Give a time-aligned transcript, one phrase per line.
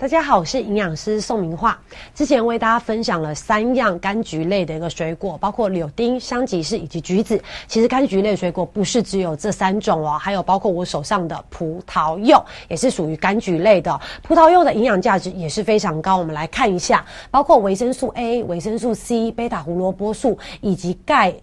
[0.00, 1.78] 大家好，我是营养师宋明化。
[2.14, 7.38] 之前为大家分享了三样柑橘类的一个水果，包括柳丁、香吉士以及橘子。
[7.68, 14.00] 其实柑橘类水果不是只有这三种哦，还有包括我手上的葡萄柚，也是属于柑橘类的。
[14.22, 16.16] 葡萄柚的营养价值也是非常高。
[16.16, 21.34] 我们来看一下，包括维生素 A、维生素 C、贝塔胡萝卜素以及钙、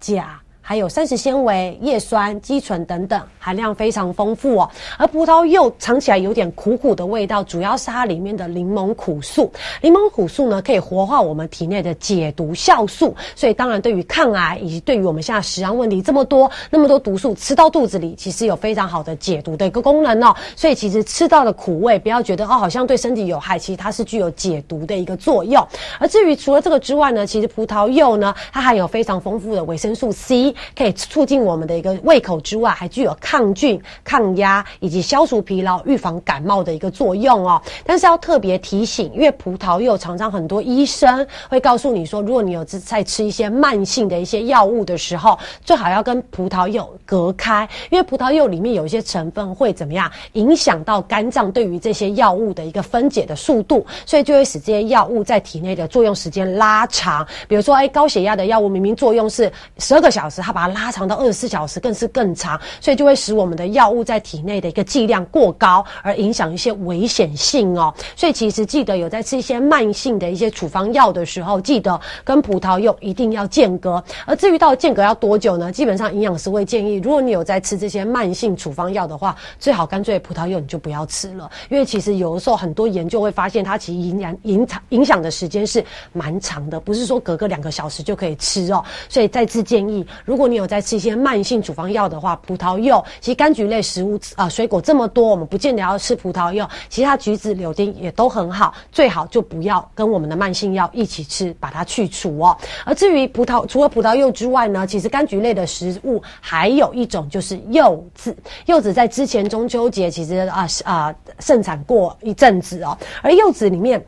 [0.00, 0.40] 钾。
[0.68, 4.70] 还有膳食纤维、叶酸、肌醇等等，含量非常丰富哦。
[4.98, 9.50] 而葡萄柚尝起来有点苦苦的味道，主要是它里面的柠檬苦素。
[9.80, 20.36] 柠檬苦素呢，可以活化我们体内的解毒酵素，所以当然对于抗癌以及对于我们现在食安问题这么多那么多毒素吃到肚子里，其实有非常好的解毒的一个功能哦。
[20.54, 25.66] 所以其实吃到的苦味，不要觉得哦好像对身体有害，其实它是具有解毒的一个作用。
[25.98, 30.54] 而至于除了这个之外呢，其实葡萄柚呢，它含有非常丰富的维生素 C。
[30.76, 37.60] 可以促进我们的一个胃口之外，还具有抗菌、抗压以及消除疲劳、预防感冒的一个作用哦。
[37.84, 57.26] 但是要特别提醒，因为葡萄柚常常很多医生会告诉你说，如果你有在吃一些慢性的一些药物的时候，最好要跟葡萄柚隔开，因为葡萄柚里面有一些成分会怎么样影响到肝脏对于这些药物的一个分解的速度，所以就会使这些药物在体内的作用时间拉长。
[57.46, 60.88] 比如说，哎，高血压的药物明明作用是十二个小时，它把它拉。
[60.90, 67.92] 长到二十四小时，更是更长，所以就会使我们的药物在体内的一个剂量过高，而影响一些危险性哦。
[68.16, 74.02] 所以其实记得有在吃一些慢性的一些处方药的时候，记得跟葡萄柚一定要间隔。
[74.24, 75.70] 而至于到间隔要多久呢？
[75.70, 88.82] 基本上营养师会建议，如果你有在吃这些慢性处方药的话，最好干脆葡萄柚你就不要吃了，因为其实有的时候很多研究会发现，它其实影响影响影响的时间是蛮长的，不是说隔个两个小时就可以吃哦。
[89.08, 102.56] 所以再次建议，如如果你有在吃一些慢性处方药的话，葡萄柚其实柑橘类食物啊水果这么多，我们不见得要吃葡萄柚，其他橘子、柳丁也都很好，最好就不要跟我们的慢性药一起吃，把它去除哦。
[102.84, 114.00] 而至于葡萄，除了葡萄柚之外呢，其实柑橘类的食物还有一种就是柚子，柚子在之前中秋节其实啊啊盛产过一阵子哦，而柚子里面。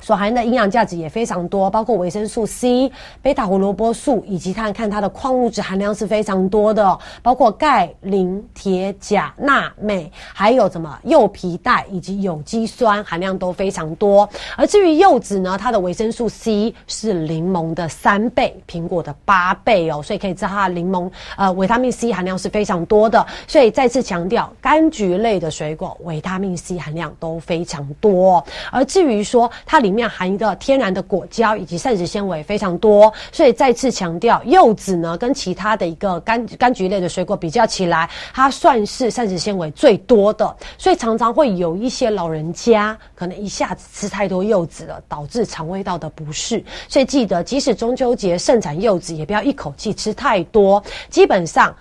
[0.00, 2.90] 所含的营养价值也非常多，包括维生素 C、
[3.22, 14.28] 贝塔胡萝卜素，以及看看它的矿物质含量是非常多的，包括钙、磷、铁、钾、钠、镁，还有什么柚皮带以及有机酸含量都非常多。
[14.56, 23.24] 而至于柚子呢，它的维生素 C 是柠檬的三倍，苹果的八倍哦，所以可以知道它的柠檬呃维他命 C 含量是非常多的。
[23.46, 28.44] 所以再次强调，柑橘类的水果维他命 C 含量都非常多。
[28.70, 46.62] 而至于说它里里面含一个天然的果胶以及膳食纤维非常多，所以再次强调，柚子呢跟其他的一个柑柑橘类的水果比较起来，它算是膳食纤维最多的，所以常常会有一些老人家可能一下子吃太多柚子了，导致肠胃道的不适。
[46.88, 51.74] 所以记得，即使中秋节盛产柚子，也不要一口气吃太多，基本上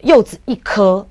[0.00, 1.06] 柚子一颗。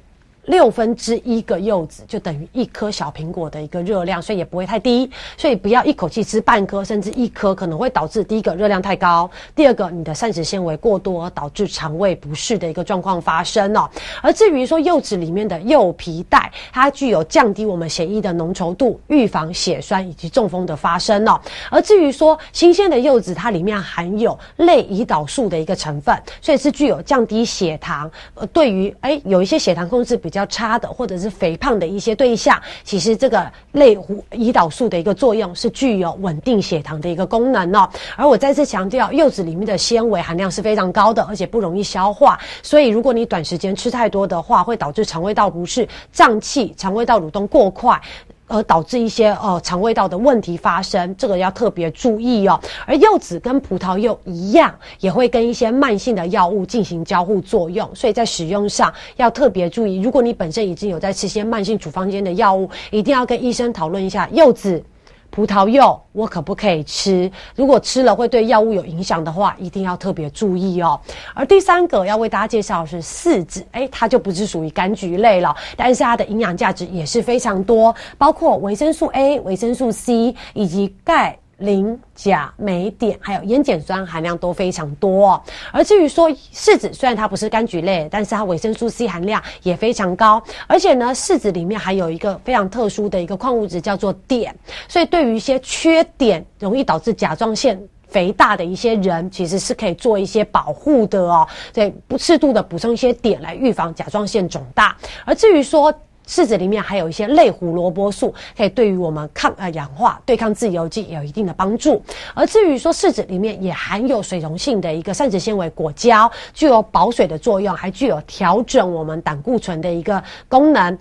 [0.50, 5.10] 六分之一个柚子就等于一颗小苹果的一个热量，所以也不会太低。
[5.38, 13.88] 所以不要一口气吃半颗，甚至一颗，可能会导致第一个热量太高，第二个你的膳食纤维过多，导致肠胃不适的一个状况发生哦。
[14.24, 21.40] 而至于说柚子里面的柚皮带，它具有降低我们血液的浓稠度，预防血栓以及中风的发生哦。
[21.70, 28.10] 而至于说新鲜的柚子，它里面含有类胰岛素的一个成分，所以是具有降低血糖。
[28.34, 33.96] 呃，对于哎有一些血糖控制比较较差的，或者是肥胖的一些对象，其实这个类
[34.32, 37.90] 胰岛素的一个作用是具有稳定血糖的一个功能哦。
[38.16, 48.02] 而我再次强调，柚子里面的纤维含量是非常高的，而且不容易消化，所以如果你短时间吃太多的话，会导致肠胃道不适、胀气、肠胃道蠕动过快。
[48.50, 52.60] 而导致一些呃肠胃道的问题发生，这个要特别注意哦。
[52.86, 60.02] 而柚子跟葡萄柚一样，也会跟一些慢性的药物进行交互作用，所以在使用上要特别注意。
[60.02, 64.84] 如果你本身已经有在吃些慢性处方间的药物，一定要跟医生讨论一下柚子。
[65.30, 67.32] 葡萄柚我可不可以吃？
[67.56, 71.00] 如果吃了会对药物有影响的话，一定要特别注意哦。
[71.34, 81.38] 而第三个要为大家介绍的是柿子，哎，它就不是属于柑橘类了，但是它的营养价值也是非常多，包括维生素 A、维生素 C 以及钙。
[81.60, 85.30] 磷、钾、镁、碘，还有烟碱酸含量都非常多。
[85.32, 85.42] 哦
[85.72, 90.42] 而至于说柿子，虽然它不是柑橘类，但是它维生素 C 含量也非常高。
[90.68, 94.54] 而且呢，柿子里面还有一个非常特殊的一个矿物质，叫做碘。
[94.88, 101.48] 所以对于一些缺碘、容易导致甲状腺肥大的一些人，其实是可以做一些保护的哦。
[101.72, 104.98] 对，不适度的补充一些碘来预防甲状腺肿大。
[105.26, 105.94] 而至于说，
[106.30, 112.00] 柿子里面还有一些类胡萝卜素，可以对于我们抗呃氧化、对抗自由基有一定的帮助。
[112.36, 120.96] 而至于说柿子里面也含有水溶性的一个膳食纤维果胶，具有保水的作用，还具有调整我们胆固醇的一个功能，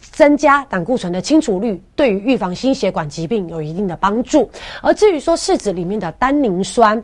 [0.00, 4.48] 增加胆固醇的清除率，对于预防心血管疾病有一定的帮助。
[4.80, 7.02] 而至于说柿子里面的单宁酸，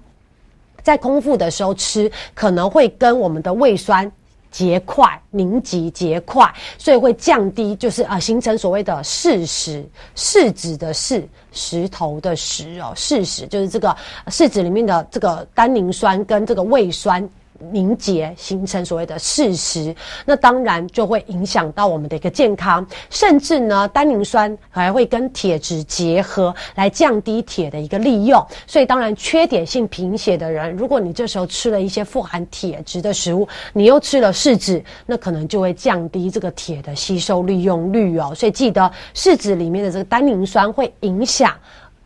[0.81, 4.11] 在空腹的时候吃，可能会跟我们的胃酸。
[4.55, 6.49] 结块凝集结块，
[6.79, 9.85] 所以会降低，就是啊形成所谓的柿石，
[10.15, 13.97] 柿子的柿，石头的石哦，柿石就是这个
[14.29, 17.29] 柿子里面的这个单宁酸跟这个胃酸。
[17.71, 28.45] 凝结形成所谓的事实，那当然就会影响到我们的一个健康，甚至呢，单宁酸还会跟铁质结合来降低铁的一个利用。
[28.67, 38.33] 所以，当然缺铁性贫血的人，如果你这时候吃了一些富含铁质的食物，你又吃了柿子，那可能就会降低这个铁的吸收利用率哦。
[38.35, 41.53] 所以，记得柿子里面的这个单宁酸会影响。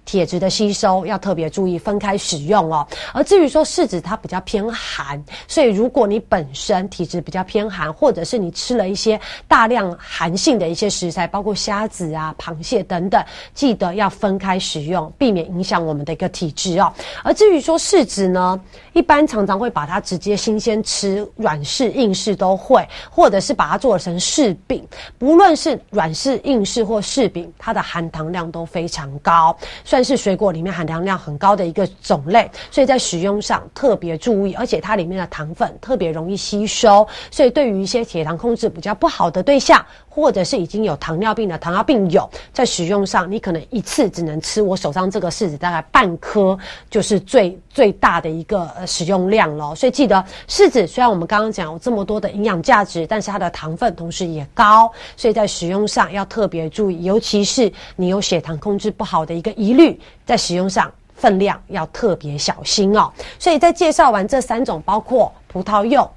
[0.09, 2.89] 铁质的吸收要特别注意分开使用哦。
[3.13, 13.23] 而至于说柿子它比较偏寒，所以如果你本身体质比较偏寒，或者是你吃了一些大量寒性的一些食材，包括虾子啊、螃蟹等等，
[13.53, 16.91] 记得要分开使用，避免影响我们的一个体质哦。
[17.23, 18.59] 而至于说柿子呢，
[18.95, 24.83] 一般常常会把它直接新鲜吃，软柿、硬柿都会，或者是把它做成柿饼。
[25.19, 29.98] 不论是软柿、硬柿或柿饼，它的含糖量都非常高，所以。
[29.99, 46.57] 但是水果里面含糖量很高的一个种类，所以在使用上特别注意，而且它里面的糖分特别容易吸收，所以对于一些血糖控制比较不好的对象，或者是已经有糖尿病的糖尿病友，在使用上你可能一次只能吃我手上这个柿子大概半颗，
[46.89, 49.75] 就是最最大的一个呃使用量了。
[49.75, 59.99] 所以记得柿子虽然我们刚刚讲有这么多的营养价值，但是它的糖分同时也高，所以在使用上要特别注意，尤其是你有血糖控制不好的一个疑虑。
[60.27, 66.09] 在使用上分量要特别小心哦，所以在介绍完这三种，包括葡萄柚、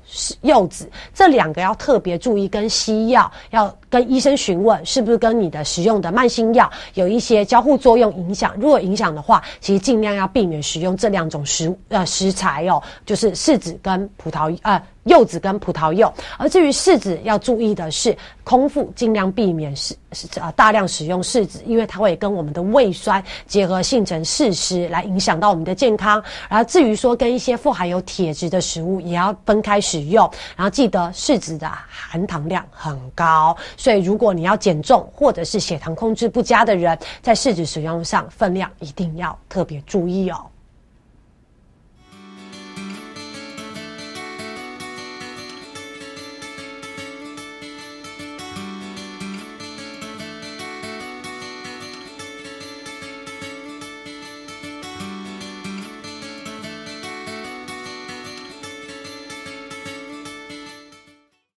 [0.42, 8.54] 柚子这两个要特别注意，跟西药要跟医生询问是不是跟你的使用的慢性药有一些交互作用影响。
[8.60, 14.82] 如果影响的话，其实尽量要避免使用这两种食呃食材哦，就是柿子跟葡萄呃。
[15.04, 26.24] 柚子跟葡萄柚，而至于柿子要注意的是，空腹尽量避免是是啊大量使用柿子，因为它会跟我们的胃酸结合形成柿石，来影响到我们的健康。
[26.48, 30.30] 然后至于说跟一些富含有铁质的食物，也要分开使用。
[30.56, 40.46] 然后记得柿子的含糖量很高，所以如果你要减重或者是血糖控制不佳的人，在柿子使用上分量一定要特别注意哦。